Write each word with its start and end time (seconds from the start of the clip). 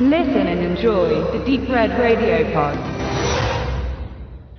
Listen 0.00 0.48
and 0.48 0.60
enjoy 0.60 1.22
the 1.30 1.38
Deep 1.46 1.68
Red 1.70 1.92
Radio 1.92 2.44
Pod. 2.52 2.76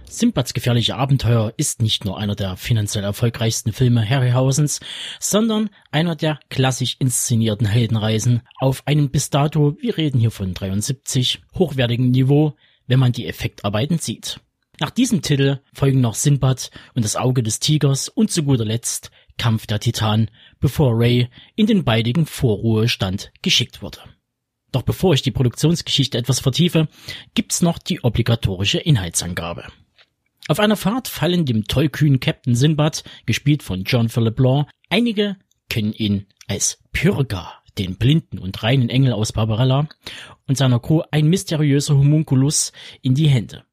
Simbads 0.09 0.53
gefährliche 0.53 0.95
Abenteuer 0.95 1.53
ist 1.57 1.81
nicht 1.81 2.05
nur 2.05 2.17
einer 2.17 2.35
der 2.35 2.55
finanziell 2.55 3.03
erfolgreichsten 3.03 3.73
Filme 3.73 4.09
Harryhausens, 4.09 4.79
sondern 5.19 5.69
einer 5.91 6.15
der 6.15 6.39
klassisch 6.49 6.95
inszenierten 6.99 7.67
Heldenreisen 7.67 8.43
auf 8.59 8.87
einem 8.87 9.09
bis 9.09 9.29
dato, 9.29 9.75
wir 9.81 9.97
reden 9.97 10.21
hier 10.21 10.31
von 10.31 10.53
73, 10.53 11.41
hochwertigen 11.53 12.11
Niveau, 12.11 12.55
wenn 12.87 12.99
man 12.99 13.11
die 13.11 13.27
Effektarbeiten 13.27 13.97
sieht. 13.97 14.39
Nach 14.79 14.89
diesem 14.89 15.21
Titel 15.21 15.59
folgen 15.73 15.99
noch 15.99 16.15
Sinbad 16.15 16.71
und 16.93 17.03
das 17.03 17.17
Auge 17.17 17.43
des 17.43 17.59
Tigers 17.59 18.07
und 18.07 18.31
zu 18.31 18.43
guter 18.43 18.63
Letzt 18.63 19.11
Kampf 19.37 19.67
der 19.67 19.81
Titan, 19.81 20.31
bevor 20.61 20.97
Ray 20.97 21.27
in 21.57 21.67
den 21.67 21.83
baldigen 21.83 22.25
Vorruhestand 22.25 23.33
geschickt 23.41 23.81
wurde. 23.81 23.99
Doch 24.75 24.83
bevor 24.83 25.13
ich 25.13 25.21
die 25.21 25.31
Produktionsgeschichte 25.31 26.17
etwas 26.17 26.41
vertiefe, 26.41 26.89
gibt's 27.33 27.61
noch 27.61 27.77
die 27.77 28.03
obligatorische 28.03 28.77
Inhaltsangabe. 28.77 29.67
Auf 30.49 30.59
einer 30.59 30.75
Fahrt 30.75 31.07
fallen 31.07 31.45
dem 31.45 31.63
tollkühnen 31.63 32.19
Captain 32.19 32.55
Sinbad, 32.55 33.05
gespielt 33.25 33.63
von 33.63 33.85
John 33.85 34.09
Philip 34.09 34.37
Law, 34.37 34.67
einige 34.89 35.37
kennen 35.69 35.93
ihn 35.93 36.25
als 36.47 36.83
Pyrga, 36.91 37.53
den 37.77 37.95
blinden 37.95 38.37
und 38.37 38.63
reinen 38.63 38.89
Engel 38.89 39.13
aus 39.13 39.31
Barbarella, 39.31 39.87
und 40.45 40.57
seiner 40.57 40.81
Crew 40.81 41.03
ein 41.09 41.27
mysteriöser 41.27 41.95
Homunculus 41.95 42.73
in 43.01 43.15
die 43.15 43.29
Hände, 43.29 43.63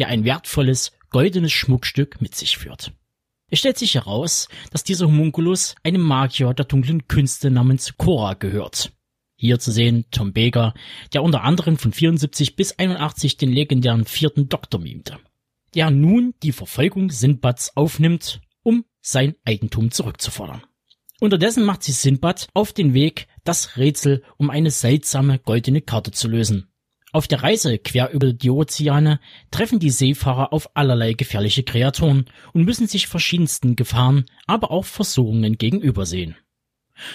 der 0.00 0.08
ein 0.08 0.24
wertvolles, 0.24 0.90
goldenes 1.10 1.52
Schmuckstück 1.52 2.20
mit 2.20 2.34
sich 2.34 2.58
führt. 2.58 2.90
Es 3.48 3.60
stellt 3.60 3.78
sich 3.78 3.94
heraus, 3.94 4.48
dass 4.72 4.82
dieser 4.82 5.06
Homunculus 5.06 5.76
einem 5.84 6.02
Magier 6.02 6.52
der 6.52 6.64
dunklen 6.64 7.06
Künste 7.06 7.48
namens 7.48 7.96
Cora 7.96 8.34
gehört. 8.34 8.90
Hier 9.36 9.58
zu 9.58 9.70
sehen 9.70 10.06
Tom 10.10 10.32
Baker, 10.32 10.74
der 11.12 11.22
unter 11.22 11.44
anderem 11.44 11.76
von 11.76 11.92
74 11.92 12.56
bis 12.56 12.78
81 12.78 13.36
den 13.36 13.52
legendären 13.52 14.04
vierten 14.04 14.48
Doktor 14.48 14.80
mimte 14.80 15.18
der 15.76 15.90
nun 15.90 16.34
die 16.42 16.52
Verfolgung 16.52 17.10
Sindbads 17.10 17.76
aufnimmt, 17.76 18.40
um 18.62 18.84
sein 19.02 19.36
Eigentum 19.44 19.90
zurückzufordern. 19.90 20.62
Unterdessen 21.20 21.64
macht 21.64 21.82
sich 21.82 21.96
Sindbad 21.96 22.48
auf 22.54 22.72
den 22.72 22.94
Weg, 22.94 23.28
das 23.44 23.76
Rätsel 23.76 24.22
um 24.38 24.50
eine 24.50 24.70
seltsame 24.70 25.38
goldene 25.38 25.82
Karte 25.82 26.10
zu 26.10 26.28
lösen. 26.28 26.68
Auf 27.12 27.28
der 27.28 27.42
Reise 27.42 27.78
quer 27.78 28.10
über 28.10 28.32
die 28.32 28.50
Ozeane 28.50 29.20
treffen 29.50 29.78
die 29.78 29.90
Seefahrer 29.90 30.52
auf 30.52 30.74
allerlei 30.74 31.12
gefährliche 31.12 31.62
Kreaturen 31.62 32.26
und 32.52 32.64
müssen 32.64 32.88
sich 32.88 33.06
verschiedensten 33.06 33.76
Gefahren, 33.76 34.26
aber 34.46 34.70
auch 34.70 34.84
Versuchungen 34.84 35.56
gegenübersehen. 35.56 36.36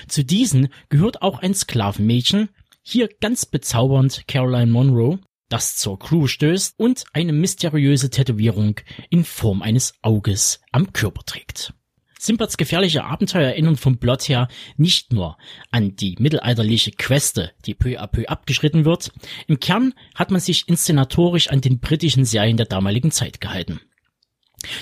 Zu 0.07 0.23
diesen 0.23 0.69
gehört 0.89 1.21
auch 1.21 1.39
ein 1.39 1.53
Sklavenmädchen, 1.53 2.49
hier 2.83 3.09
ganz 3.19 3.45
bezaubernd 3.45 4.27
Caroline 4.27 4.71
Monroe, 4.71 5.19
das 5.49 5.75
zur 5.75 5.99
Crew 5.99 6.27
stößt 6.27 6.75
und 6.77 7.03
eine 7.13 7.33
mysteriöse 7.33 8.09
Tätowierung 8.09 8.79
in 9.09 9.23
Form 9.23 9.61
eines 9.61 9.93
Auges 10.01 10.61
am 10.71 10.93
Körper 10.93 11.23
trägt. 11.23 11.73
Simbads 12.21 12.57
gefährliche 12.57 13.03
Abenteuer 13.03 13.49
erinnern 13.49 13.77
vom 13.77 13.97
Plot 13.97 14.29
her 14.29 14.47
nicht 14.77 15.11
nur 15.11 15.37
an 15.71 15.95
die 15.95 16.15
mittelalterliche 16.19 16.91
Queste, 16.91 17.51
die 17.65 17.73
peu 17.73 17.99
à 17.99 18.05
peu 18.05 18.27
abgeschritten 18.27 18.85
wird. 18.85 19.11
Im 19.47 19.59
Kern 19.59 19.95
hat 20.13 20.29
man 20.29 20.39
sich 20.39 20.67
inszenatorisch 20.67 21.49
an 21.49 21.61
den 21.61 21.79
britischen 21.79 22.23
Serien 22.23 22.57
der 22.57 22.67
damaligen 22.67 23.09
Zeit 23.09 23.41
gehalten. 23.41 23.81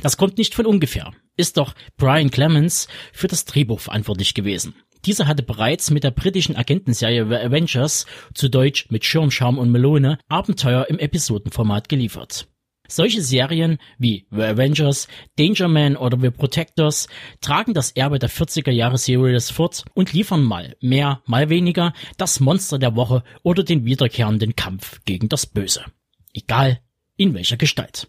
Das 0.03 0.17
kommt 0.17 0.37
nicht 0.37 0.53
von 0.53 0.65
ungefähr, 0.65 1.13
ist 1.37 1.55
doch 1.55 1.75
Brian 1.95 2.29
Clemens 2.29 2.89
für 3.13 3.29
das 3.29 3.45
Drehbuch 3.45 3.79
verantwortlich 3.79 4.33
gewesen. 4.33 4.75
Dieser 5.05 5.27
hatte 5.27 5.43
bereits 5.43 5.91
mit 5.91 6.03
der 6.03 6.11
britischen 6.11 6.55
Agentenserie 6.55 7.27
The 7.27 7.35
Avengers, 7.35 8.05
zu 8.33 8.49
Deutsch 8.49 8.87
mit 8.89 9.05
Schirmscham 9.05 9.57
und 9.57 9.71
Melone, 9.71 10.19
Abenteuer 10.27 10.87
im 10.89 10.99
Episodenformat 10.99 11.89
geliefert. 11.89 12.47
Solche 12.91 13.21
Serien 13.21 13.77
wie 13.99 14.25
The 14.31 14.41
Avengers, 14.41 15.07
Danger 15.37 15.67
Man 15.67 15.95
oder 15.95 16.19
The 16.19 16.31
Protectors 16.31 17.07
tragen 17.39 17.75
das 17.75 17.91
Erbe 17.91 18.17
der 18.17 18.31
40er 18.31 18.71
Jahre 18.71 18.97
Series 18.97 19.51
fort 19.51 19.85
und 19.93 20.11
liefern 20.11 20.43
mal 20.43 20.75
mehr, 20.81 21.21
mal 21.27 21.49
weniger 21.49 21.93
das 22.17 22.39
Monster 22.39 22.79
der 22.79 22.95
Woche 22.95 23.23
oder 23.43 23.63
den 23.63 23.85
wiederkehrenden 23.85 24.55
Kampf 24.55 25.01
gegen 25.05 25.29
das 25.29 25.45
Böse. 25.45 25.85
Egal 26.33 26.79
in 27.15 27.35
welcher 27.35 27.57
Gestalt. 27.57 28.07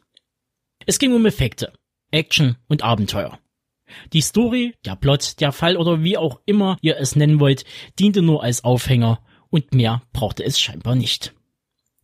Es 0.87 0.98
ging 0.98 1.12
um 1.12 1.26
Effekte, 1.26 1.75
Action 2.10 2.56
und 2.66 2.82
Abenteuer. 2.82 3.38
Die 4.12 4.20
Story, 4.20 4.74
der 4.84 4.96
Plot, 4.96 5.40
der 5.40 5.52
Fall 5.52 5.76
oder 5.76 6.02
wie 6.02 6.16
auch 6.16 6.40
immer 6.46 6.76
ihr 6.80 6.96
es 6.98 7.16
nennen 7.16 7.40
wollt, 7.40 7.64
diente 7.98 8.22
nur 8.22 8.42
als 8.42 8.64
Aufhänger 8.64 9.20
und 9.50 9.74
mehr 9.74 10.02
brauchte 10.12 10.44
es 10.44 10.60
scheinbar 10.60 10.94
nicht. 10.94 11.34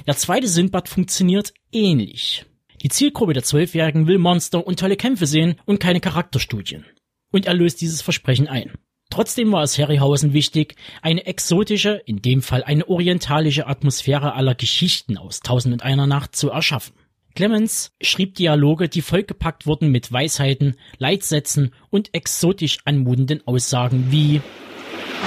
Der 0.07 0.17
zweite 0.17 0.49
Sindbad 0.49 0.89
funktioniert 0.89 1.53
ähnlich. 1.73 2.47
Die 2.83 2.89
Zielgruppe 2.89 3.33
der 3.33 3.43
Zwölfjährigen 3.43 4.07
will 4.07 4.19
Monster 4.19 4.67
und 4.67 4.79
tolle 4.79 4.97
Kämpfe 4.97 5.27
sehen 5.27 5.57
und 5.65 5.81
keine 5.81 6.01
Charakterstudien. 6.01 6.85
Und 7.33 7.47
er 7.47 7.55
löst 7.55 7.81
dieses 7.81 8.03
Versprechen 8.03 8.49
ein. 8.49 8.73
Trotzdem 9.11 9.53
war 9.53 9.63
es 9.63 9.79
Harryhausen 9.79 10.33
wichtig, 10.33 10.77
eine 11.01 11.27
exotische, 11.27 12.03
in 12.07 12.23
dem 12.23 12.43
Fall 12.43 12.65
eine 12.65 12.89
orientalische 12.89 13.67
Atmosphäre 13.67 14.35
aller 14.35 14.55
Geschichten 14.55 15.17
aus 15.17 15.41
Tausend 15.41 15.73
und 15.73 15.83
einer 15.83 16.07
Nacht 16.07 16.37
zu 16.37 16.51
erschaffen. 16.51 16.95
Clemens 17.37 17.93
schrieb 18.01 18.35
Dialoge, 18.35 18.89
die 18.89 19.03
vollgepackt 19.03 19.67
wurden 19.67 19.91
mit 19.91 20.11
Weisheiten, 20.11 20.75
Leitsätzen 20.97 21.75
und 21.91 22.15
exotisch 22.15 22.79
anmutenden 22.87 23.47
Aussagen 23.47 24.07
wie 24.11 24.41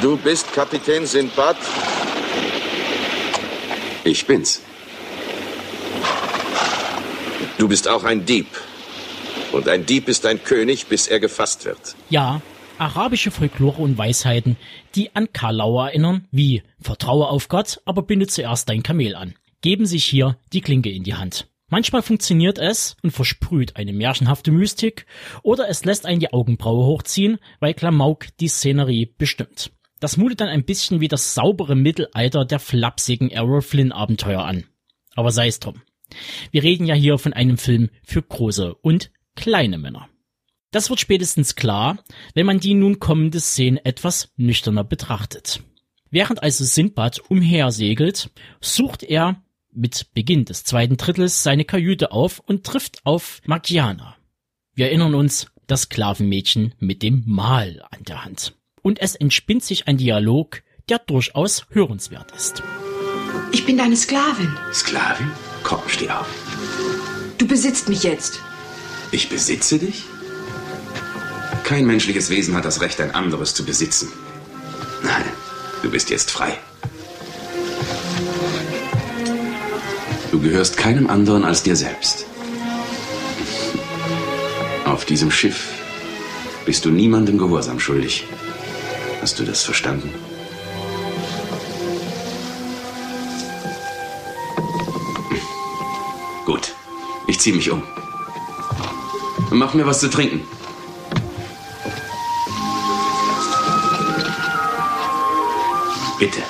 Du 0.02 0.18
bist 0.18 0.52
Kapitän 0.54 1.06
Sindbad? 1.06 1.56
Ich 4.04 4.26
bin's. 4.26 4.62
Du 7.60 7.68
bist 7.68 7.88
auch 7.88 8.04
ein 8.04 8.26
Dieb. 8.26 8.48
Und 9.52 9.68
ein 9.68 9.86
Dieb 9.86 10.08
ist 10.08 10.26
ein 10.26 10.44
König, 10.44 10.88
bis 10.88 11.08
er 11.08 11.20
gefasst 11.20 11.66
wird. 11.66 11.96
Ja, 12.10 12.42
arabische 12.80 13.30
Folklore 13.30 13.82
und 13.82 13.98
Weisheiten, 13.98 14.58
die 14.96 15.16
an 15.16 15.32
Karlauer 15.32 15.90
erinnern, 15.90 16.28
wie 16.32 16.64
Vertraue 16.80 17.28
auf 17.28 17.50
Gott, 17.50 17.82
aber 17.86 18.02
binde 18.02 18.26
zuerst 18.26 18.68
dein 18.68 18.82
Kamel 18.82 19.16
an. 19.16 19.36
Geben 19.62 19.86
sich 19.86 20.06
hier 20.06 20.38
die 20.54 20.62
Klinke 20.62 20.90
in 20.90 21.04
die 21.04 21.16
Hand. 21.16 21.49
Manchmal 21.70 22.02
funktioniert 22.02 22.58
es 22.58 22.98
und 23.04 23.12
versprüht 23.12 23.76
eine 23.76 23.94
märchenhafte 23.94 24.52
Mystik, 24.52 25.06
oder 25.44 25.70
es 25.70 25.86
lässt 25.86 26.06
einen 26.06 26.20
die 26.20 26.34
Augenbraue 26.34 26.86
hochziehen, 26.86 27.38
weil 27.60 27.74
Klamauk 27.74 28.28
die 28.40 28.48
Szenerie 28.48 29.14
bestimmt. 29.18 29.72
Das 30.00 30.18
mutet 30.18 30.42
dann 30.42 30.48
ein 30.48 30.64
bisschen 30.64 31.02
wie 31.02 31.08
das 31.08 31.34
saubere 31.34 31.76
Mittelalter 31.76 32.46
der 32.46 32.60
flapsigen 32.60 33.30
Errol 33.30 33.62
Flynn 33.62 33.92
Abenteuer 33.92 34.44
an. 34.44 34.66
Aber 35.16 35.32
sei 35.32 35.48
es 35.48 35.60
drum. 35.60 35.82
Wir 36.52 36.64
reden 36.64 36.86
ja 36.86 36.96
hier 36.96 37.18
von 37.18 37.34
einem 37.34 37.58
Film 37.58 37.90
für 38.04 38.22
große 38.22 38.74
und 38.76 39.12
kleine 39.36 39.78
Männer. 39.78 40.10
Das 40.72 40.90
wird 40.90 41.00
spätestens 41.00 41.56
klar, 41.56 42.04
wenn 42.34 42.46
man 42.46 42.60
die 42.60 42.74
nun 42.74 43.00
kommende 43.00 43.40
Szene 43.40 43.84
etwas 43.86 44.32
nüchterner 44.38 44.84
betrachtet. 44.84 45.62
Während 46.12 46.42
also 46.42 46.64
Sindbad 46.64 47.20
umhersegelt, 47.30 48.32
sucht 48.62 49.04
er 49.04 49.44
mit 49.72 50.14
Beginn 50.14 50.46
des 50.46 50.64
zweiten 50.64 50.98
Drittels 50.98 51.44
seine 51.44 51.66
Kajüte 51.66 52.12
auf 52.12 52.40
und 52.40 52.66
trifft 52.66 53.06
auf 53.06 53.42
Margiana. 53.46 54.16
Wir 54.74 54.88
erinnern 54.88 55.16
uns, 55.16 55.48
das 55.68 55.84
Sklavenmädchen 55.84 56.74
mit 56.80 57.04
dem 57.04 57.24
Mal 57.26 57.86
an 57.92 58.04
der 58.04 58.26
Hand. 58.26 58.56
Und 58.82 59.00
es 59.00 59.16
entspinnt 59.16 59.64
sich 59.64 59.88
ein 59.88 59.98
Dialog, 59.98 60.64
der 60.90 61.00
durchaus 61.00 61.66
hörenswert 61.70 62.32
ist. 62.32 62.64
Ich 63.52 63.66
bin 63.66 63.78
deine 63.78 63.96
Sklavin. 63.96 64.56
Sklavin? 64.74 65.32
Komm, 65.64 65.82
steh 65.88 66.10
auf. 66.10 66.28
Du 67.38 67.48
besitzt 67.48 67.90
mich 67.90 68.04
jetzt. 68.04 68.40
Ich 69.12 69.30
besitze 69.30 69.80
dich? 69.80 70.04
Kein 71.64 71.86
menschliches 71.86 72.30
Wesen 72.30 72.56
hat 72.56 72.66
das 72.66 72.82
Recht, 72.82 73.00
ein 73.02 73.12
anderes 73.12 73.54
zu 73.54 73.64
besitzen. 73.66 74.12
Nein, 75.04 75.24
du 75.84 75.92
bist 75.92 76.10
jetzt 76.10 76.32
frei. 76.32 76.58
Du 80.32 80.40
gehörst 80.40 80.78
keinem 80.78 81.10
anderen 81.10 81.44
als 81.44 81.64
dir 81.64 81.76
selbst. 81.76 82.26
Auf 84.86 85.06
diesem 85.06 85.32
Schiff 85.32 85.70
bist 86.66 86.86
du 86.86 86.92
niemandem 86.92 87.38
Gehorsam 87.38 87.80
schuldig. 87.80 88.26
Hast 89.22 89.40
du 89.40 89.44
das 89.44 89.64
verstanden? 89.64 90.14
Gut, 96.46 96.74
ich 97.28 97.40
ziehe 97.40 97.56
mich 97.56 97.72
um. 97.72 97.84
Mach 99.50 99.74
mir 99.74 99.86
was 99.86 100.00
zu 100.00 100.10
trinken. 100.10 100.42
Bitte. 106.20 106.49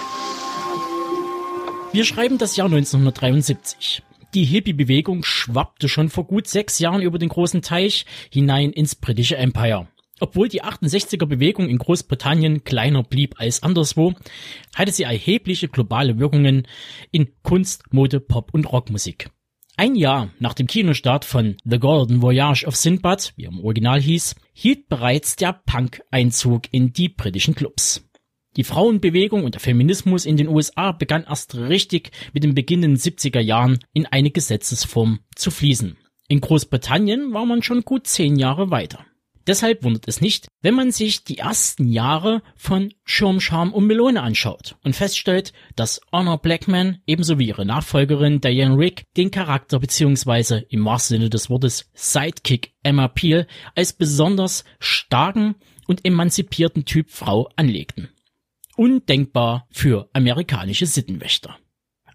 Wir 1.91 2.05
schreiben 2.05 2.37
das 2.37 2.55
Jahr 2.55 2.67
1973. 2.67 4.03
Die 4.35 4.45
Hippie-Bewegung 4.45 5.23
schwappte 5.23 5.89
schon 5.89 6.09
vor 6.09 6.27
gut 6.27 6.47
sechs 6.47 6.77
Jahren 6.77 7.01
über 7.01 7.17
den 7.17 7.29
großen 7.29 7.63
Teich 7.63 8.05
hinein 8.31 8.71
ins 8.71 8.93
britische 8.93 9.37
Empire. 9.37 9.87
Obwohl 10.19 10.49
die 10.49 10.63
68er 10.63 11.25
Bewegung 11.25 11.67
in 11.67 11.79
Großbritannien 11.79 12.63
kleiner 12.63 13.01
blieb 13.01 13.39
als 13.39 13.63
anderswo, 13.63 14.13
hatte 14.75 14.91
sie 14.91 15.03
erhebliche 15.03 15.67
globale 15.67 16.19
Wirkungen 16.19 16.67
in 17.09 17.29
Kunst, 17.41 17.91
Mode, 17.91 18.19
Pop 18.19 18.53
und 18.53 18.71
Rockmusik. 18.71 19.31
Ein 19.75 19.95
Jahr 19.95 20.29
nach 20.37 20.53
dem 20.53 20.67
Kinostart 20.67 21.25
von 21.25 21.57
The 21.63 21.79
Golden 21.79 22.21
Voyage 22.21 22.67
of 22.67 22.75
Sinbad, 22.75 23.33
wie 23.35 23.45
er 23.45 23.51
im 23.51 23.61
Original 23.61 23.99
hieß, 23.99 24.35
hielt 24.53 24.89
bereits 24.89 25.37
der 25.37 25.53
Punk 25.53 26.03
Einzug 26.11 26.63
in 26.71 26.93
die 26.93 27.09
britischen 27.09 27.55
Clubs. 27.55 28.08
Die 28.59 28.65
Frauenbewegung 28.65 29.45
und 29.45 29.55
der 29.55 29.61
Feminismus 29.61 30.25
in 30.25 30.35
den 30.35 30.49
USA 30.49 30.91
begann 30.91 31.23
erst 31.23 31.55
richtig 31.55 32.11
mit 32.33 32.43
dem 32.43 32.55
Beginn 32.55 32.81
den 32.81 32.97
70er 32.97 33.39
Jahren 33.39 33.79
in 33.93 34.05
eine 34.05 34.31
Gesetzesform 34.31 35.21
zu 35.33 35.49
fließen. 35.49 35.95
In 36.27 36.41
Großbritannien 36.41 37.31
war 37.31 37.45
man 37.45 37.63
schon 37.63 37.83
gut 37.83 38.05
zehn 38.05 38.35
Jahre 38.35 38.69
weiter. 38.69 39.05
Deshalb 39.47 39.85
wundert 39.85 40.09
es 40.09 40.19
nicht, 40.19 40.49
wenn 40.61 40.73
man 40.73 40.91
sich 40.91 41.23
die 41.23 41.37
ersten 41.37 41.87
Jahre 41.87 42.41
von 42.57 42.93
Schirmscham 43.05 43.73
und 43.73 43.87
Melone 43.87 44.21
anschaut 44.21 44.75
und 44.83 44.93
feststellt, 44.93 45.53
dass 45.77 46.01
Honor 46.11 46.41
Blackman 46.41 46.97
ebenso 47.07 47.39
wie 47.39 47.47
ihre 47.47 47.65
Nachfolgerin 47.65 48.41
Diane 48.41 48.77
Rick 48.77 49.05
den 49.15 49.31
Charakter 49.31 49.79
bzw. 49.79 50.63
im 50.67 50.83
wahrsten 50.83 51.15
Sinne 51.15 51.29
des 51.29 51.49
Wortes 51.49 51.89
Sidekick 51.93 52.73
Emma 52.83 53.07
Peel 53.07 53.47
als 53.73 53.93
besonders 53.93 54.65
starken 54.81 55.55
und 55.87 56.03
emanzipierten 56.03 56.83
Typ 56.83 57.09
Frau 57.09 57.49
anlegten. 57.55 58.09
Undenkbar 58.79 59.67
für 59.71 60.09
amerikanische 60.13 60.85
Sittenwächter. 60.85 61.57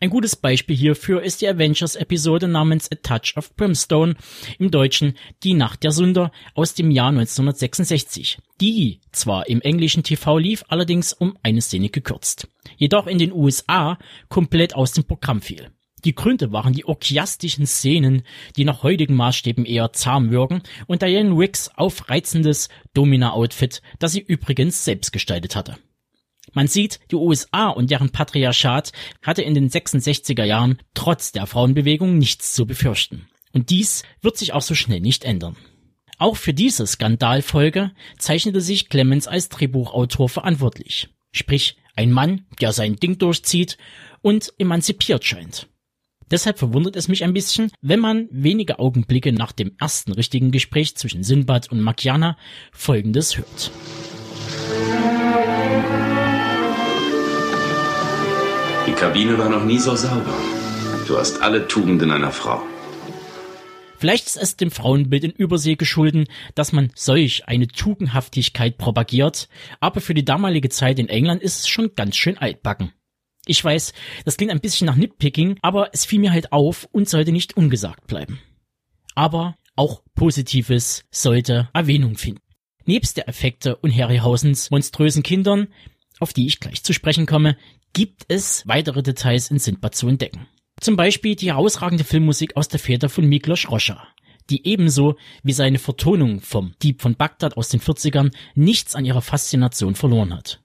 Ein 0.01 0.09
gutes 0.09 0.35
Beispiel 0.35 0.75
hierfür 0.75 1.23
ist 1.23 1.43
die 1.43 1.47
Avengers-Episode 1.47 2.49
namens 2.49 2.91
A 2.91 2.95
Touch 2.95 3.37
of 3.37 3.55
Brimstone, 3.55 4.15
im 4.59 4.71
Deutschen 4.71 5.13
Die 5.43 5.53
Nacht 5.53 5.83
der 5.83 5.91
Sünder 5.91 6.33
aus 6.55 6.73
dem 6.73 6.91
Jahr 6.91 7.11
1966, 7.11 8.39
die 8.63 9.03
zwar 9.13 9.47
im 9.47 9.61
englischen 9.61 10.05
TV 10.05 10.39
lief, 10.39 10.65
allerdings 10.69 11.13
um 11.13 11.37
eine 11.43 11.61
Szene 11.61 11.91
gekürzt, 11.91 12.49
jedoch 12.79 13.09
in 13.09 13.19
den 13.19 13.35
USA 13.35 13.99
komplett 14.31 14.75
aus 14.75 14.93
dem 14.93 15.05
Programm 15.05 15.43
fiel. 15.43 15.71
Die 16.07 16.15
Gründe 16.15 16.51
waren 16.51 16.73
die 16.73 16.87
orgiastischen 16.87 17.67
Szenen, 17.67 18.23
die 18.57 18.65
nach 18.65 18.83
heutigen 18.83 19.17
Maßstäben 19.17 19.67
eher 19.67 19.93
zahm 19.93 20.31
wirken, 20.31 20.63
und 20.87 21.03
Diane 21.03 21.37
Wicks 21.37 21.69
aufreizendes 21.77 22.71
Domina-Outfit, 22.95 23.83
das 23.99 24.13
sie 24.13 24.21
übrigens 24.21 24.83
selbst 24.87 25.13
gestaltet 25.13 25.57
hatte. 25.57 25.77
Man 26.55 26.69
sieht, 26.69 27.01
die 27.11 27.17
USA 27.17 27.69
und 27.69 27.91
deren 27.91 28.11
Patriarchat 28.11 28.93
hatte 29.23 29.43
in 29.43 29.55
den 29.55 29.69
66er 29.69 30.45
Jahren 30.45 30.79
trotz 30.95 31.33
der 31.33 31.47
Frauenbewegung 31.47 32.17
nichts 32.17 32.55
zu 32.55 32.67
befürchten. 32.67 33.27
Und 33.53 33.71
dies 33.71 34.05
wird 34.23 34.39
sich 34.39 34.53
auch 34.53 34.63
so 34.63 34.75
schnell 34.75 35.01
nicht 35.01 35.25
ändern. 35.25 35.57
Auch 36.19 36.37
für 36.37 36.55
diese 36.55 36.87
Skandalfolge 36.87 37.91
zeichnete 38.19 38.61
sich 38.61 38.89
Clemens 38.89 39.27
als 39.27 39.49
Drehbuchautor 39.49 40.29
verantwortlich. 40.29 41.09
Sprich, 41.33 41.77
ein 41.97 42.13
Mann, 42.13 42.47
der 42.61 42.73
sein 42.73 42.97
Ding 42.97 43.19
durchzieht 43.19 43.77
und 44.23 44.53
emanzipiert 44.59 45.25
scheint. 45.25 45.69
Deshalb 46.31 46.59
verwundert 46.59 46.97
es 46.97 47.09
mich 47.09 47.23
ein 47.23 47.35
bisschen, 47.35 47.71
wenn 47.81 48.01
man 48.01 48.29
wenige 48.31 48.79
Augenblicke 48.79 49.33
nach 49.33 49.53
dem 49.53 49.73
ersten 49.79 50.13
richtigen 50.13 50.51
Gespräch 50.51 50.97
zwischen 50.97 51.23
Sinbad 51.23 51.71
und 51.71 51.81
Makiana 51.81 52.37
Folgendes 52.73 53.37
hört. 53.37 53.71
Die 58.87 58.93
Kabine 58.93 59.39
war 59.39 59.49
noch 59.49 59.65
nie 59.65 59.79
so 59.79 59.97
sauber. 59.97 60.35
Du 61.09 61.17
hast 61.17 61.41
alle 61.41 61.67
Tugenden 61.69 62.11
einer 62.11 62.33
Frau. 62.33 62.63
Vielleicht 63.97 64.27
ist 64.27 64.37
es 64.37 64.57
dem 64.57 64.71
Frauenbild 64.71 65.25
in 65.25 65.31
Übersee 65.31 65.77
geschulden, 65.77 66.27
dass 66.55 66.73
man 66.73 66.93
solch 66.95 67.49
eine 67.49 67.67
Tugendhaftigkeit 67.67 68.77
propagiert, 68.77 69.49
aber 69.81 70.03
für 70.03 70.13
die 70.13 70.25
damalige 70.25 70.69
Zeit 70.69 70.99
in 70.99 71.09
England 71.09 71.43
ist 71.43 71.61
es 71.61 71.69
schon 71.69 71.95
ganz 71.95 72.17
schön 72.17 72.37
altbacken. 72.37 72.93
Ich 73.47 73.65
weiß, 73.65 73.95
das 74.27 74.37
klingt 74.37 74.53
ein 74.53 74.61
bisschen 74.61 74.87
nach 74.87 74.97
Nitpicking, 74.97 75.59
aber 75.63 75.89
es 75.95 76.05
fiel 76.05 76.21
mir 76.21 76.33
halt 76.33 76.53
auf 76.53 76.87
und 76.93 77.09
sollte 77.09 77.33
nicht 77.33 77.57
ungesagt 77.57 78.07
bleiben. 78.07 78.39
Aber 79.15 79.57
auch 79.77 80.03
Positives 80.15 81.05
sollte 81.11 81.71
Erwähnung 81.73 82.19
finden. 82.19 82.43
Nebst 82.85 83.17
der 83.17 83.29
Effekte 83.29 83.77
und 83.77 83.97
Harryhausens 83.97 84.71
monströsen 84.71 85.23
Kindern, 85.23 85.69
auf 86.21 86.35
die 86.35 86.47
ich 86.47 86.61
gleich 86.61 86.83
zu 86.85 86.93
sprechen 86.93 87.25
komme, 87.25 87.57
gibt 87.95 88.27
es 88.29 88.67
weitere 88.67 89.03
Details 89.03 89.51
in 89.51 89.59
Sindbad 89.59 89.95
zu 89.95 90.09
entdecken. 90.09 90.47
Zum 90.81 90.97
Beispiel 90.97 91.37
die 91.37 91.53
herausragende 91.53 92.05
Filmmusik 92.05 92.57
aus 92.57 92.69
der 92.69 92.81
Feder 92.81 93.09
von 93.09 93.25
Miklos 93.27 93.71
Roscha, 93.71 94.07
die 94.51 94.67
ebenso 94.67 95.17
wie 95.43 95.53
seine 95.53 95.79
Vertonung 95.79 96.41
vom 96.41 96.75
Dieb 96.83 97.01
von 97.01 97.15
Bagdad 97.15 97.57
aus 97.57 97.71
den 97.71 97.81
40ern 97.81 98.35
nichts 98.55 98.95
an 98.95 99.07
ihrer 99.07 99.23
Faszination 99.23 99.95
verloren 99.95 100.35
hat. 100.35 100.61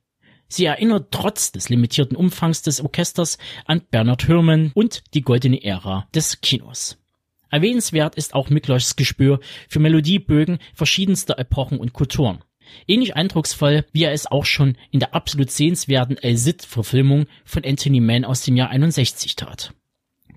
Sie 0.47 0.65
erinnert 0.65 1.11
trotz 1.11 1.51
des 1.51 1.69
limitierten 1.69 2.17
Umfangs 2.17 2.63
des 2.63 2.81
Orchesters 2.81 3.37
an 3.65 3.83
Bernard 3.91 4.27
Herrmann 4.27 4.71
und 4.73 5.03
die 5.13 5.21
goldene 5.21 5.63
Ära 5.63 6.07
des 6.15 6.41
Kinos. 6.41 6.97
Erwähnenswert 7.51 8.15
ist 8.15 8.33
auch 8.33 8.49
Miklos 8.49 8.95
Gespür 8.95 9.39
für 9.67 9.79
Melodiebögen 9.79 10.57
verschiedenster 10.73 11.37
Epochen 11.37 11.79
und 11.79 11.93
Kulturen. 11.93 12.43
Ähnlich 12.87 13.15
eindrucksvoll, 13.15 13.85
wie 13.91 14.03
er 14.03 14.13
es 14.13 14.27
auch 14.27 14.45
schon 14.45 14.77
in 14.91 14.99
der 14.99 15.13
absolut 15.13 15.51
sehenswerten 15.51 16.17
El 16.17 16.37
Cid-Verfilmung 16.37 17.25
von 17.45 17.63
Anthony 17.65 17.99
Mann 17.99 18.25
aus 18.25 18.43
dem 18.43 18.55
Jahr 18.55 18.69
61 18.69 19.35
tat. 19.35 19.73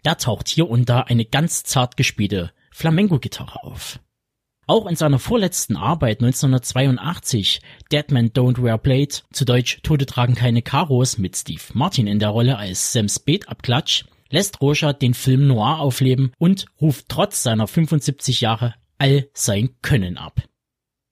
Da 0.03 0.17
taucht 0.17 0.49
hier 0.49 0.69
und 0.69 0.89
da 0.89 1.01
eine 1.01 1.25
ganz 1.25 1.63
zart 1.65 1.97
gespielte 1.97 2.53
Flamenco-Gitarre 2.73 3.63
auf. 3.63 4.01
Auch 4.67 4.87
in 4.87 4.97
seiner 4.97 5.19
vorletzten 5.19 5.77
Arbeit 5.77 6.21
1982, 6.21 7.61
Dead 7.91 8.11
Man 8.11 8.31
Don't 8.31 8.63
Wear 8.63 8.79
Blade, 8.79 9.15
zu 9.33 9.45
Deutsch 9.45 9.81
Tode 9.83 10.07
tragen 10.07 10.35
keine 10.35 10.63
Karos 10.63 11.19
mit 11.19 11.37
Steve 11.37 11.63
Martin 11.75 12.07
in 12.07 12.19
der 12.19 12.31
Rolle 12.31 12.57
als 12.57 12.93
Sam 12.93 13.09
Spade 13.09 13.49
abklatsch, 13.49 14.05
lässt 14.31 14.61
Rocha 14.61 14.93
den 14.93 15.15
Film 15.15 15.47
Noir 15.47 15.81
aufleben 15.81 16.33
und 16.39 16.67
ruft 16.81 17.07
trotz 17.09 17.43
seiner 17.43 17.67
75 17.67 18.41
Jahre 18.41 18.75
all 18.99 19.29
sein 19.35 19.71
Können 19.83 20.17
ab. 20.17 20.43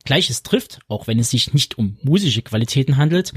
Gleiches 0.04 0.42
trifft, 0.42 0.80
auch 0.88 1.06
wenn 1.06 1.18
es 1.18 1.30
sich 1.30 1.52
nicht 1.52 1.78
um 1.78 1.98
musische 2.02 2.42
Qualitäten 2.42 2.96
handelt, 2.96 3.32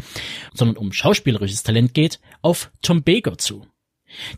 sondern 0.54 0.78
um 0.78 0.94
schauspielerisches 0.94 1.64
Talent 1.64 1.94
geht, 1.94 2.20
auf 2.42 2.72
Tom 2.82 3.04
Baker 3.04 3.38
zu. 3.38 3.66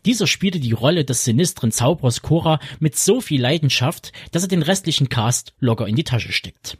Dieser 0.04 0.26
spielte 0.26 0.58
die 0.58 0.72
Rolle 0.72 1.04
des 1.04 1.24
sinistren 1.24 1.70
Zauberers 1.70 2.22
Cora 2.22 2.60
mit 2.80 2.96
so 2.96 3.20
viel 3.20 3.40
Leidenschaft, 3.40 4.12
dass 4.32 4.42
er 4.42 4.48
den 4.48 4.62
restlichen 4.62 5.08
Cast 5.08 5.54
locker 5.58 5.86
in 5.86 5.96
die 5.96 6.04
Tasche 6.04 6.32
steckt. 6.32 6.78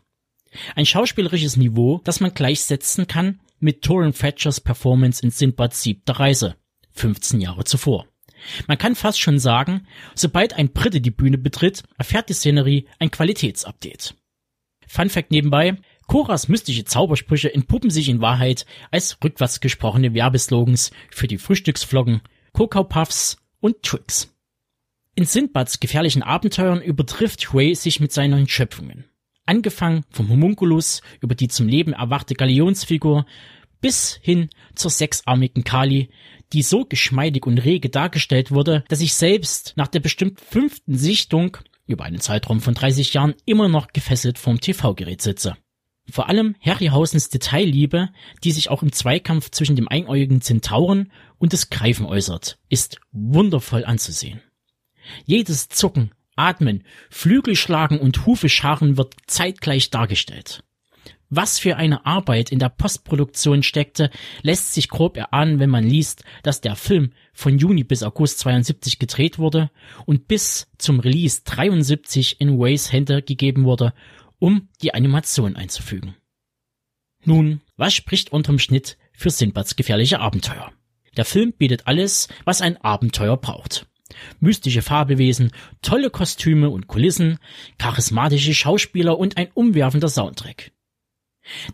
Ein 0.75 0.87
schauspielerisches 0.87 1.57
Niveau, 1.57 2.01
das 2.05 2.21
man 2.21 2.33
gleichsetzen 2.33 3.07
kann 3.07 3.41
mit 3.59 3.83
Torin 3.83 4.13
Fetchers 4.13 4.61
Performance 4.61 5.23
in 5.23 5.31
Sinbads 5.31 5.83
siebter 5.83 6.15
Reise, 6.15 6.57
15 6.93 7.41
Jahre 7.41 7.65
zuvor. 7.65 8.07
Man 8.67 8.79
kann 8.79 8.95
fast 8.95 9.21
schon 9.21 9.39
sagen, 9.39 9.87
sobald 10.15 10.55
ein 10.55 10.73
Brite 10.73 11.01
die 11.01 11.11
Bühne 11.11 11.39
betritt, 11.39 11.83
erfährt 11.99 12.29
die 12.29 12.35
Szenerie 12.35 12.87
ein 12.99 13.11
Qualitätsupdate. 13.11 14.15
Fun 14.87 15.09
Fact 15.09 15.31
nebenbei, 15.31 15.77
Koras 16.07 16.49
mystische 16.49 16.85
Zaubersprüche 16.85 17.53
entpuppen 17.53 17.91
sich 17.91 18.09
in 18.09 18.21
Wahrheit 18.21 18.65
als 18.91 19.19
rückwärts 19.23 19.61
gesprochene 19.61 20.15
Werbeslogans 20.15 20.93
für 21.11 21.27
die 21.27 21.39
Frühstücksflocken, 21.39 22.21
Cocoa 22.53 22.85
Puffs 22.85 23.39
und 23.61 23.83
Tricks. 23.83 24.33
In 25.17 25.25
Sindbads 25.25 25.81
gefährlichen 25.81 26.23
Abenteuern 26.23 26.81
übertrifft 26.81 27.53
Hui 27.53 27.75
sich 27.75 28.01
mit 28.01 28.13
seinen 28.13 28.49
Schöpfungen. 28.49 29.07
Angefangen 29.47 30.05
vom 30.11 30.29
Homunculus 30.29 31.03
über 31.21 31.35
die 31.35 31.49
zum 31.49 31.69
Leben 31.69 31.93
erwachte 31.93 32.35
Galionsfigur 32.35 33.27
bis 33.81 34.19
hin 34.23 34.51
zur 34.75 34.91
sechsarmigen 34.91 35.65
Kali, 35.65 36.11
die 36.53 36.63
so 36.63 36.85
geschmeidig 36.85 37.47
und 37.47 37.59
rege 37.59 37.89
dargestellt 37.89 38.51
wurde, 38.51 38.85
dass 38.89 39.01
ich 39.01 39.15
selbst 39.15 39.75
nach 39.77 39.89
der 39.89 40.01
bestimmt 40.01 40.41
fünften 40.41 40.97
Sichtung 40.97 41.57
über 41.87 42.05
einen 42.05 42.21
Zeitraum 42.21 42.61
von 42.61 42.75
30 42.75 43.15
Jahren 43.15 43.35
immer 43.45 43.69
noch 43.69 43.89
gefesselt 43.89 44.39
vorm 44.39 44.61
TV-Gerät 44.61 45.23
sitze. 45.23 45.57
Vor 46.09 46.29
allem 46.29 46.55
Harryhausens 46.61 47.31
Detailliebe, 47.31 48.11
die 48.45 48.53
sich 48.53 48.71
auch 48.71 48.83
im 48.83 48.93
Zweikampf 48.93 49.51
zwischen 49.51 49.77
dem 49.77 49.89
einäugigen 49.89 50.41
Zentauren 50.41 51.11
und 51.39 51.53
des 51.53 51.69
Greifen 51.71 52.07
äußert, 52.07 52.59
ist 52.69 53.01
wundervoll 53.11 53.85
anzusehen. 53.85 54.41
Jedes 55.25 55.69
Zucken, 55.69 56.13
Atmen, 56.37 56.85
Flügelschlagen 57.11 57.99
und 57.99 58.27
Hufescharen 58.27 58.97
wird 58.97 59.15
zeitgleich 59.27 59.91
dargestellt. 59.91 60.63
Was 61.29 61.59
für 61.59 61.77
eine 61.77 62.07
Arbeit 62.07 62.53
in 62.53 62.61
der 62.61 62.69
Postproduktion 62.69 63.65
steckte, 63.65 64.11
lässt 64.43 64.75
sich 64.75 64.89
grob 64.89 65.17
erahnen, 65.17 65.59
wenn 65.59 65.71
man 65.71 65.85
liest, 65.85 66.23
dass 66.45 66.61
der 66.61 66.77
Film 66.77 67.13
von 67.33 67.59
Juni 67.59 67.83
bis 67.83 68.05
August 68.05 68.39
72 68.41 69.01
gedreht 69.01 69.39
wurde 69.39 69.71
und 70.05 70.29
bis 70.29 70.69
zum 70.79 71.01
Release 71.01 71.43
73 71.45 72.41
in 72.41 72.59
Ways 72.61 72.93
Hände 72.93 73.23
gegeben 73.23 73.65
wurde, 73.65 73.93
um 74.39 74.69
die 74.83 74.95
Animation 74.95 75.57
einzufügen. 75.57 76.15
Nun, 77.25 77.61
was 77.77 77.93
spricht 77.93 78.31
unterm 78.31 78.61
Schnitt 78.61 78.97
für 79.13 79.31
Sinbads 79.31 79.75
gefährliche 79.75 80.21
Abenteuer? 80.21 80.73
Der 81.17 81.25
Film 81.25 81.53
bietet 81.53 81.89
alles, 81.89 82.29
was 82.45 82.61
ein 82.61 82.77
Abenteuer 82.77 83.37
braucht. 83.37 83.87
Mystische 84.39 84.83
Fabelwesen, 84.83 85.51
tolle 85.83 86.11
Kostüme 86.11 86.71
und 86.71 86.87
Kulissen, 86.87 87.39
charismatische 87.79 88.55
Schauspieler 88.55 89.19
und 89.19 89.37
ein 89.37 89.49
umwerfender 89.55 90.09
Soundtrack. 90.09 90.71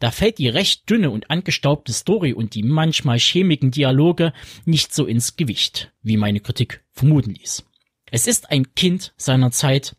Da 0.01 0.11
fällt 0.11 0.39
die 0.39 0.49
recht 0.49 0.89
dünne 0.89 1.11
und 1.11 1.31
angestaubte 1.31 1.93
Story 1.93 2.33
und 2.33 2.55
die 2.55 2.63
manchmal 2.63 3.19
chemischen 3.19 3.71
Dialoge 3.71 4.33
nicht 4.65 4.95
so 4.95 5.07
ins 5.07 5.37
Gewicht, 5.37 5.93
wie 6.03 6.17
meine 6.17 6.41
Kritik 6.41 6.85
vermuten 6.93 7.35
ließ. 7.35 7.65
Es 8.11 8.27
ist 8.27 8.51
ein 8.51 8.75
Kind 8.75 9.15
seiner 9.17 9.51
Zeit, 9.53 9.97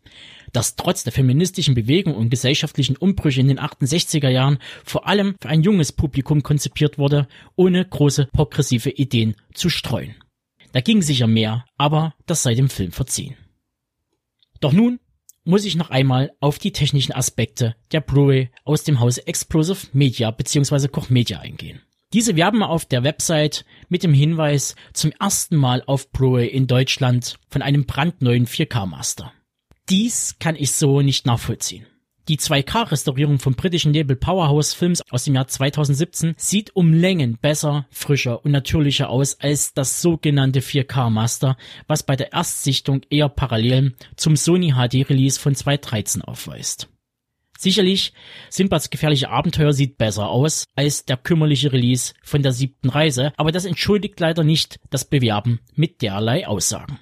das 0.52 0.76
trotz 0.76 1.02
der 1.02 1.12
feministischen 1.12 1.74
Bewegung 1.74 2.14
und 2.14 2.30
gesellschaftlichen 2.30 2.96
Umbrüche 2.96 3.40
in 3.40 3.48
den 3.48 3.58
68er 3.58 4.28
Jahren 4.28 4.58
vor 4.84 5.08
allem 5.08 5.34
für 5.40 5.48
ein 5.48 5.62
junges 5.62 5.90
Publikum 5.90 6.44
konzipiert 6.44 6.96
wurde, 6.96 7.26
ohne 7.56 7.84
große 7.84 8.28
progressive 8.32 8.90
Ideen 8.90 9.34
zu 9.52 9.68
streuen. 9.68 10.14
Da 10.72 10.80
ging 10.80 11.02
sicher 11.02 11.26
mehr, 11.26 11.64
aber 11.76 12.14
das 12.26 12.44
sei 12.44 12.54
dem 12.54 12.68
Film 12.68 12.92
verziehen. 12.92 13.36
Doch 14.60 14.72
nun 14.72 15.00
muss 15.44 15.64
ich 15.64 15.76
noch 15.76 15.90
einmal 15.90 16.32
auf 16.40 16.58
die 16.58 16.72
technischen 16.72 17.12
Aspekte 17.12 17.76
der 17.92 18.00
Blu-ray 18.00 18.50
aus 18.64 18.82
dem 18.82 19.00
Hause 19.00 19.26
Explosive 19.26 19.88
Media 19.92 20.30
bzw. 20.30 20.88
Koch 20.88 21.10
Media 21.10 21.40
eingehen. 21.40 21.82
Diese 22.12 22.36
werben 22.36 22.62
auf 22.62 22.84
der 22.84 23.02
Website 23.02 23.64
mit 23.88 24.02
dem 24.02 24.14
Hinweis 24.14 24.76
zum 24.92 25.12
ersten 25.12 25.56
Mal 25.56 25.82
auf 25.86 26.10
Blu-ray 26.10 26.46
in 26.48 26.66
Deutschland 26.66 27.38
von 27.48 27.60
einem 27.60 27.86
brandneuen 27.86 28.46
4K 28.46 28.86
Master. 28.86 29.32
Dies 29.88 30.36
kann 30.38 30.56
ich 30.56 30.72
so 30.72 31.02
nicht 31.02 31.26
nachvollziehen. 31.26 31.86
Die 32.26 32.38
2K-Restaurierung 32.38 33.38
vom 33.38 33.54
britischen 33.54 33.92
Nebel 33.92 34.16
Powerhouse 34.16 34.72
Films 34.72 35.02
aus 35.10 35.24
dem 35.24 35.34
Jahr 35.34 35.46
2017 35.46 36.34
sieht 36.38 36.74
um 36.74 36.94
Längen 36.94 37.36
besser, 37.36 37.86
frischer 37.90 38.42
und 38.42 38.50
natürlicher 38.50 39.10
aus 39.10 39.38
als 39.40 39.74
das 39.74 40.00
sogenannte 40.00 40.60
4K 40.60 41.10
Master, 41.10 41.58
was 41.86 42.02
bei 42.02 42.16
der 42.16 42.32
Erstsichtung 42.32 43.02
eher 43.10 43.28
parallel 43.28 43.94
zum 44.16 44.36
Sony 44.36 44.72
HD 44.72 45.10
Release 45.10 45.38
von 45.38 45.54
2013 45.54 46.22
aufweist. 46.22 46.88
Sicherlich, 47.58 48.14
Sinbads 48.48 48.88
gefährliche 48.88 49.28
Abenteuer 49.28 49.74
sieht 49.74 49.98
besser 49.98 50.30
aus 50.30 50.64
als 50.74 51.04
der 51.04 51.18
kümmerliche 51.18 51.72
Release 51.72 52.14
von 52.22 52.42
der 52.42 52.52
siebten 52.52 52.88
Reise, 52.88 53.34
aber 53.36 53.52
das 53.52 53.66
entschuldigt 53.66 54.18
leider 54.18 54.44
nicht 54.44 54.80
das 54.88 55.04
Bewerben 55.04 55.60
mit 55.74 56.00
derlei 56.00 56.46
Aussagen. 56.46 56.98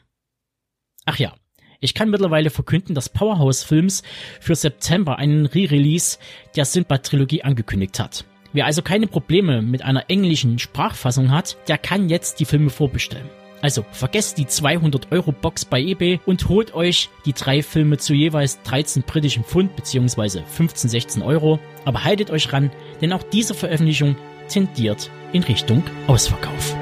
Ach 1.05 1.19
ja, 1.19 1.35
ich 1.83 1.95
kann 1.95 2.09
mittlerweile 2.09 2.49
verkünden, 2.49 2.95
dass 2.95 3.11
Powerhouse 3.11 3.63
Films 3.65 4.03
für 4.41 4.55
September 4.55 5.19
einen 5.19 5.45
Re-Release 5.47 6.17
der 6.57 6.65
Sinbad-Trilogie 6.65 7.43
angekündigt 7.43 7.99
hat. 7.99 8.25
Wer 8.55 8.67
also 8.67 8.83
keine 8.83 9.07
Probleme 9.07 9.63
mit 9.63 9.83
einer 9.83 10.09
englischen 10.09 10.59
Sprachfassung 10.59 11.31
hat, 11.31 11.57
der 11.69 11.79
kann 11.79 12.09
jetzt 12.09 12.39
die 12.39 12.45
Filme 12.45 12.71
vorbestellen. 12.71 13.29
Also 13.63 13.85
vergesst 13.93 14.39
die 14.39 14.47
200 14.47 15.13
Euro 15.13 15.33
Box 15.33 15.65
bei 15.65 15.81
eBay 15.81 16.21
und 16.25 16.49
holt 16.49 16.75
euch 16.75 17.11
die 17.27 17.33
drei 17.33 17.63
Filme 17.63 17.99
zu 17.99 18.15
jeweils 18.15 18.61
13 18.63 19.03
britischen 19.03 19.45
Pfund 19.45 19.75
bzw. 19.77 20.43
15, 20.47 20.91
16 20.91 21.23
Euro. 21.23 21.59
Aber 21.85 22.05
haltet 22.05 22.31
euch 22.31 22.53
ran, 22.53 22.71
denn 23.01 23.13
auch 23.13 23.23
diese 23.23 23.55
Veröffentlichung 23.55 24.17
tendiert 24.49 25.11
in 25.33 25.43
Richtung 25.43 25.83
Ausverkauf. 26.07 26.77